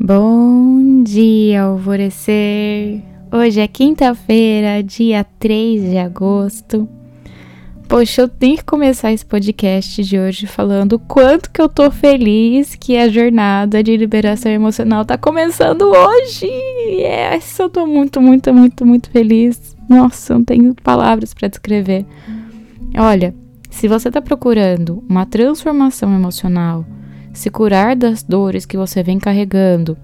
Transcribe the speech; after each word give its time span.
Bom 0.00 1.02
dia, 1.04 1.62
alvorecer! 1.62 3.02
Hoje 3.30 3.60
é 3.60 3.68
quinta-feira, 3.68 4.82
dia 4.82 5.24
3 5.38 5.90
de 5.90 5.98
agosto. 5.98 6.88
Poxa, 7.86 8.22
eu 8.22 8.28
tenho 8.28 8.56
que 8.56 8.64
começar 8.64 9.12
esse 9.12 9.24
podcast 9.24 10.02
de 10.02 10.18
hoje 10.18 10.46
falando 10.46 10.94
o 10.94 10.98
quanto 10.98 11.50
que 11.50 11.60
eu 11.60 11.68
tô 11.68 11.90
feliz 11.90 12.74
que 12.74 12.96
a 12.96 13.08
jornada 13.08 13.82
de 13.82 13.94
liberação 13.96 14.50
emocional 14.50 15.04
tá 15.04 15.18
começando 15.18 15.82
hoje. 15.82 16.46
Yes, 16.88 17.58
eu 17.58 17.68
tô 17.68 17.86
muito, 17.86 18.20
muito, 18.20 18.52
muito, 18.52 18.86
muito 18.86 19.10
feliz. 19.10 19.76
Nossa, 19.88 20.34
não 20.34 20.42
tenho 20.42 20.74
palavras 20.82 21.34
para 21.34 21.48
descrever. 21.48 22.06
Olha, 22.96 23.34
se 23.70 23.86
você 23.86 24.10
tá 24.10 24.22
procurando 24.22 25.04
uma 25.08 25.26
transformação 25.26 26.12
emocional, 26.14 26.84
se 27.32 27.50
curar 27.50 27.96
das 27.96 28.22
dores 28.22 28.66
que 28.66 28.76
você 28.76 29.02
vem 29.02 29.18
carregando, 29.18 29.96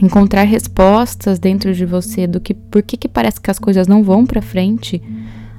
encontrar 0.00 0.42
respostas 0.42 1.38
dentro 1.38 1.72
de 1.74 1.84
você 1.84 2.26
do 2.26 2.40
que 2.40 2.54
por 2.54 2.82
que, 2.82 2.96
que 2.96 3.08
parece 3.08 3.40
que 3.40 3.50
as 3.50 3.58
coisas 3.58 3.86
não 3.86 4.02
vão 4.02 4.24
para 4.26 4.42
frente, 4.42 5.02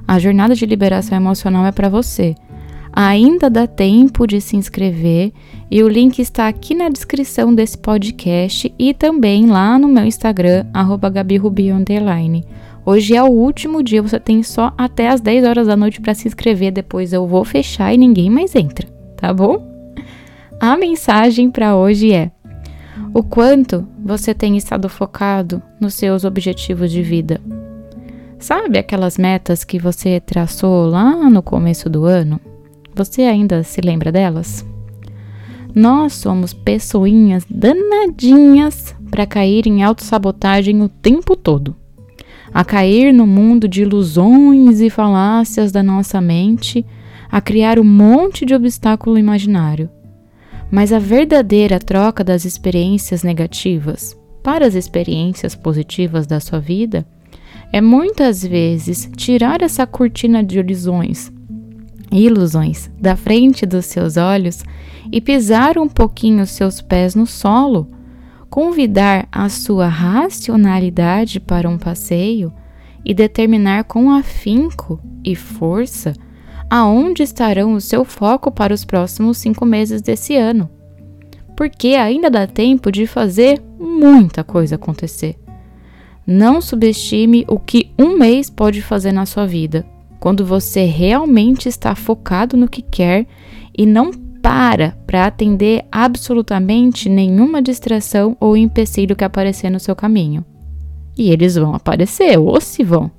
a 0.07 0.19
jornada 0.19 0.53
de 0.53 0.65
liberação 0.65 1.17
emocional 1.17 1.65
é 1.65 1.71
para 1.71 1.89
você. 1.89 2.35
Ainda 2.95 3.49
dá 3.49 3.65
tempo 3.65 4.27
de 4.27 4.39
se 4.39 4.55
inscrever 4.55 5.31
e 5.71 5.81
o 5.81 5.87
link 5.87 6.19
está 6.19 6.47
aqui 6.47 6.75
na 6.75 6.89
descrição 6.89 7.53
desse 7.53 7.77
podcast 7.77 8.71
e 8.77 8.93
também 8.93 9.47
lá 9.47 9.79
no 9.79 9.87
meu 9.87 10.05
Instagram, 10.05 10.67
GabiRubi 11.11 11.69
Hoje 12.85 13.15
é 13.15 13.23
o 13.23 13.27
último 13.27 13.81
dia, 13.81 14.01
você 14.01 14.19
tem 14.19 14.43
só 14.43 14.73
até 14.77 15.09
as 15.09 15.21
10 15.21 15.45
horas 15.45 15.67
da 15.67 15.75
noite 15.75 16.01
para 16.01 16.13
se 16.13 16.27
inscrever, 16.27 16.71
depois 16.71 17.13
eu 17.13 17.25
vou 17.25 17.43
fechar 17.43 17.93
e 17.93 17.97
ninguém 17.97 18.29
mais 18.29 18.53
entra, 18.55 18.87
tá 19.15 19.33
bom? 19.33 19.72
A 20.59 20.77
mensagem 20.77 21.49
para 21.49 21.75
hoje 21.75 22.13
é: 22.13 22.31
o 23.13 23.21
quanto 23.21 23.87
você 24.03 24.33
tem 24.33 24.57
estado 24.57 24.87
focado 24.87 25.61
nos 25.79 25.93
seus 25.93 26.23
objetivos 26.23 26.91
de 26.91 27.01
vida. 27.01 27.41
Sabe 28.39 28.77
aquelas 28.77 29.17
metas 29.17 29.63
que 29.63 29.79
você 29.79 30.19
traçou 30.19 30.87
lá 30.87 31.29
no 31.29 31.41
começo 31.41 31.89
do 31.89 32.05
ano? 32.05 32.39
Você 32.95 33.23
ainda 33.23 33.63
se 33.63 33.81
lembra 33.81 34.11
delas? 34.11 34.65
Nós 35.73 36.13
somos 36.13 36.53
pessoinhas 36.53 37.45
danadinhas 37.49 38.95
para 39.09 39.25
cair 39.25 39.65
em 39.65 39.83
autossabotagem 39.83 40.81
o 40.81 40.89
tempo 40.89 41.35
todo. 41.35 41.75
A 42.53 42.63
cair 42.63 43.11
no 43.11 43.25
mundo 43.25 43.67
de 43.67 43.81
ilusões 43.81 44.81
e 44.81 44.89
falácias 44.89 45.71
da 45.71 45.81
nossa 45.81 46.21
mente, 46.21 46.85
a 47.31 47.41
criar 47.41 47.79
um 47.79 47.83
monte 47.83 48.45
de 48.45 48.53
obstáculo 48.53 49.17
imaginário 49.17 49.89
mas 50.73 50.91
a 50.91 50.97
verdadeira 50.97 51.77
troca 51.77 52.23
das 52.23 52.45
experiências 52.45 53.21
negativas 53.21 54.17
para 54.41 54.65
as 54.65 54.73
experiências 54.73 55.53
positivas 55.53 56.25
da 56.25 56.39
sua 56.39 56.59
vida 56.59 57.05
é 57.71 57.79
muitas 57.79 58.43
vezes 58.43 59.07
tirar 59.15 59.61
essa 59.61 59.85
cortina 59.85 60.43
de 60.43 60.57
ilusões, 60.57 61.31
ilusões 62.11 62.89
da 62.99 63.15
frente 63.15 63.67
dos 63.67 63.85
seus 63.85 64.17
olhos 64.17 64.63
e 65.11 65.21
pisar 65.21 65.77
um 65.77 65.87
pouquinho 65.87 66.47
seus 66.47 66.81
pés 66.81 67.13
no 67.13 67.27
solo, 67.27 67.87
convidar 68.49 69.27
a 69.31 69.49
sua 69.49 69.87
racionalidade 69.87 71.39
para 71.39 71.69
um 71.69 71.77
passeio 71.77 72.51
e 73.05 73.13
determinar 73.13 73.83
com 73.83 74.09
afinco 74.09 74.99
e 75.23 75.35
força 75.35 76.15
aonde 76.69 77.23
estarão 77.23 77.73
o 77.73 77.81
seu 77.81 78.03
foco 78.03 78.51
para 78.51 78.73
os 78.73 78.83
próximos 78.83 79.37
cinco 79.37 79.65
meses 79.65 80.01
desse 80.01 80.35
ano. 80.35 80.69
Porque 81.55 81.89
ainda 81.89 82.29
dá 82.29 82.47
tempo 82.47 82.91
de 82.91 83.05
fazer 83.05 83.61
muita 83.79 84.43
coisa 84.43 84.75
acontecer. 84.75 85.37
Não 86.25 86.61
subestime 86.61 87.45
o 87.47 87.59
que 87.59 87.91
um 87.99 88.17
mês 88.17 88.49
pode 88.49 88.81
fazer 88.81 89.11
na 89.11 89.25
sua 89.25 89.45
vida, 89.45 89.85
quando 90.19 90.45
você 90.45 90.85
realmente 90.85 91.67
está 91.67 91.93
focado 91.95 92.55
no 92.55 92.67
que 92.67 92.81
quer 92.81 93.27
e 93.77 93.85
não 93.85 94.11
para 94.43 94.97
para 95.07 95.25
atender 95.25 95.85
absolutamente 95.91 97.07
nenhuma 97.07 97.61
distração 97.61 98.35
ou 98.39 98.57
empecilho 98.57 99.15
que 99.15 99.23
aparecer 99.23 99.69
no 99.69 99.79
seu 99.79 99.95
caminho. 99.95 100.43
E 101.17 101.29
eles 101.29 101.55
vão 101.55 101.75
aparecer, 101.75 102.37
ou 102.37 102.59
se 102.59 102.83
vão. 102.83 103.11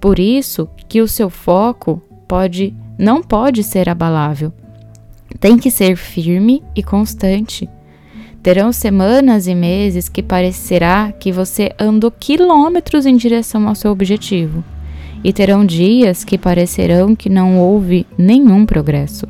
Por 0.00 0.18
isso 0.18 0.68
que 0.88 1.00
o 1.00 1.08
seu 1.08 1.28
foco 1.28 2.02
pode 2.26 2.74
não 2.98 3.22
pode 3.22 3.62
ser 3.62 3.88
abalável. 3.88 4.52
Tem 5.38 5.58
que 5.58 5.70
ser 5.70 5.96
firme 5.96 6.62
e 6.74 6.82
constante. 6.82 7.68
Terão 8.42 8.72
semanas 8.72 9.46
e 9.46 9.54
meses 9.54 10.08
que 10.08 10.22
parecerá 10.22 11.12
que 11.12 11.32
você 11.32 11.72
andou 11.78 12.10
quilômetros 12.10 13.04
em 13.04 13.16
direção 13.16 13.68
ao 13.68 13.74
seu 13.74 13.90
objetivo, 13.90 14.64
e 15.24 15.32
terão 15.32 15.66
dias 15.66 16.24
que 16.24 16.38
parecerão 16.38 17.16
que 17.16 17.28
não 17.28 17.58
houve 17.58 18.06
nenhum 18.16 18.64
progresso. 18.64 19.26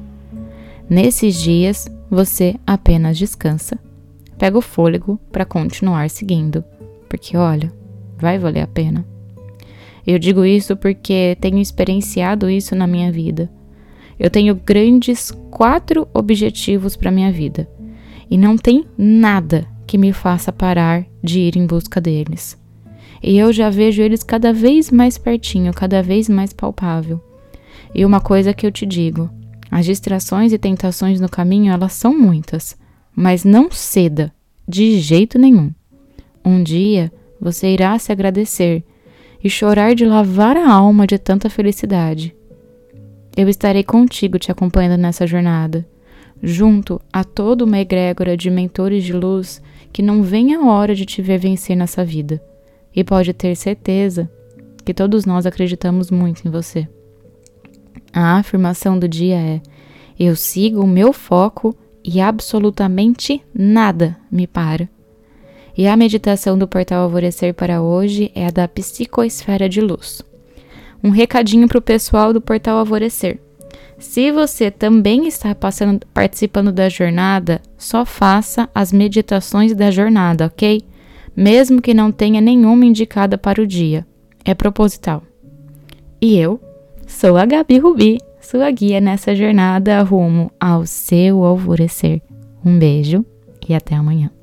Nesses 0.88 1.40
dias, 1.40 1.88
você 2.10 2.56
apenas 2.66 3.18
descansa. 3.18 3.78
Pega 4.38 4.58
o 4.58 4.62
fôlego 4.62 5.18
para 5.32 5.46
continuar 5.46 6.10
seguindo, 6.10 6.62
porque 7.08 7.36
olha, 7.36 7.72
vai 8.18 8.38
valer 8.38 8.60
a 8.60 8.66
pena. 8.66 9.04
Eu 10.06 10.18
digo 10.18 10.44
isso 10.44 10.76
porque 10.76 11.36
tenho 11.40 11.58
experienciado 11.58 12.48
isso 12.48 12.76
na 12.76 12.86
minha 12.86 13.10
vida. 13.10 13.50
Eu 14.18 14.30
tenho 14.30 14.54
grandes 14.54 15.30
quatro 15.50 16.08
objetivos 16.14 16.96
para 16.96 17.10
minha 17.10 17.32
vida 17.32 17.68
e 18.30 18.38
não 18.38 18.56
tem 18.56 18.84
nada 18.96 19.66
que 19.86 19.98
me 19.98 20.12
faça 20.12 20.52
parar 20.52 21.04
de 21.22 21.40
ir 21.40 21.56
em 21.56 21.66
busca 21.66 22.00
deles. 22.00 22.56
E 23.22 23.36
eu 23.36 23.52
já 23.52 23.68
vejo 23.70 24.02
eles 24.02 24.22
cada 24.22 24.52
vez 24.52 24.90
mais 24.90 25.18
pertinho, 25.18 25.72
cada 25.72 26.02
vez 26.02 26.28
mais 26.28 26.52
palpável. 26.52 27.20
E 27.94 28.04
uma 28.04 28.20
coisa 28.20 28.54
que 28.54 28.66
eu 28.66 28.72
te 28.72 28.86
digo: 28.86 29.30
as 29.70 29.86
distrações 29.86 30.52
e 30.52 30.58
tentações 30.58 31.20
no 31.20 31.28
caminho, 31.28 31.72
elas 31.72 31.92
são 31.92 32.16
muitas, 32.18 32.76
mas 33.14 33.44
não 33.44 33.70
ceda 33.70 34.32
de 34.68 34.98
jeito 34.98 35.38
nenhum. 35.38 35.72
Um 36.44 36.62
dia 36.62 37.12
você 37.40 37.68
irá 37.68 37.98
se 37.98 38.12
agradecer 38.12 38.84
e 39.46 39.50
chorar 39.50 39.94
de 39.94 40.04
lavar 40.04 40.56
a 40.56 40.68
alma 40.68 41.06
de 41.06 41.16
tanta 41.18 41.48
felicidade. 41.48 42.34
Eu 43.36 43.48
estarei 43.48 43.84
contigo 43.84 44.40
te 44.40 44.50
acompanhando 44.50 45.00
nessa 45.00 45.24
jornada, 45.24 45.86
junto 46.42 47.00
a 47.12 47.22
toda 47.22 47.64
uma 47.64 47.78
egrégora 47.78 48.36
de 48.36 48.50
mentores 48.50 49.04
de 49.04 49.12
luz 49.12 49.62
que 49.92 50.02
não 50.02 50.20
vem 50.20 50.52
a 50.52 50.62
hora 50.62 50.96
de 50.96 51.06
te 51.06 51.22
ver 51.22 51.38
vencer 51.38 51.76
nessa 51.76 52.04
vida. 52.04 52.42
E 52.92 53.04
pode 53.04 53.32
ter 53.32 53.54
certeza 53.54 54.28
que 54.84 54.92
todos 54.92 55.24
nós 55.24 55.46
acreditamos 55.46 56.10
muito 56.10 56.44
em 56.44 56.50
você. 56.50 56.88
A 58.12 58.38
afirmação 58.38 58.98
do 58.98 59.06
dia 59.06 59.36
é: 59.36 59.60
eu 60.18 60.34
sigo 60.34 60.80
o 60.80 60.88
meu 60.88 61.12
foco 61.12 61.72
e 62.02 62.20
absolutamente 62.20 63.40
nada 63.54 64.16
me 64.28 64.48
para. 64.48 64.88
E 65.76 65.86
a 65.86 65.96
meditação 65.96 66.56
do 66.56 66.66
portal 66.66 67.02
Alvorecer 67.02 67.52
para 67.52 67.82
hoje 67.82 68.32
é 68.34 68.46
a 68.46 68.50
da 68.50 68.66
Psicoesfera 68.66 69.68
de 69.68 69.80
Luz. 69.80 70.22
Um 71.04 71.10
recadinho 71.10 71.68
para 71.68 71.78
o 71.78 71.82
pessoal 71.82 72.32
do 72.32 72.40
portal 72.40 72.78
Alvorecer. 72.78 73.38
Se 73.98 74.30
você 74.32 74.70
também 74.70 75.26
está 75.26 75.54
passando, 75.54 76.06
participando 76.14 76.72
da 76.72 76.88
jornada, 76.88 77.60
só 77.76 78.06
faça 78.06 78.68
as 78.74 78.90
meditações 78.90 79.74
da 79.74 79.90
jornada, 79.90 80.46
ok? 80.46 80.82
Mesmo 81.36 81.82
que 81.82 81.92
não 81.92 82.10
tenha 82.10 82.40
nenhuma 82.40 82.86
indicada 82.86 83.36
para 83.36 83.60
o 83.60 83.66
dia. 83.66 84.06
É 84.44 84.54
proposital. 84.54 85.22
E 86.20 86.38
eu 86.38 86.58
sou 87.06 87.36
a 87.36 87.44
Gabi 87.44 87.78
Rubi, 87.78 88.18
sua 88.40 88.70
guia 88.70 89.00
nessa 89.00 89.34
jornada 89.34 90.02
rumo 90.02 90.50
ao 90.58 90.86
seu 90.86 91.44
alvorecer. 91.44 92.22
Um 92.64 92.78
beijo 92.78 93.24
e 93.68 93.74
até 93.74 93.94
amanhã. 93.94 94.35